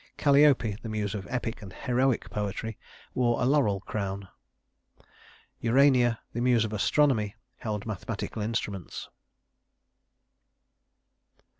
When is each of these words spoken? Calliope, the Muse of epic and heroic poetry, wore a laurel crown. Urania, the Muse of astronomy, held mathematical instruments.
Calliope, 0.17 0.77
the 0.81 0.89
Muse 0.89 1.13
of 1.13 1.27
epic 1.29 1.61
and 1.61 1.71
heroic 1.73 2.27
poetry, 2.31 2.75
wore 3.13 3.39
a 3.39 3.45
laurel 3.45 3.81
crown. 3.81 4.27
Urania, 5.59 6.19
the 6.33 6.41
Muse 6.41 6.65
of 6.65 6.73
astronomy, 6.73 7.35
held 7.57 7.85
mathematical 7.85 8.41
instruments. 8.41 9.09